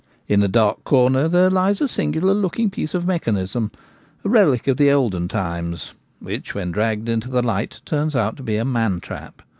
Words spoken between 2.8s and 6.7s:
of mechanism, a relic of the olden times, which